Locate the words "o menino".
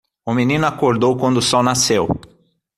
0.25-0.65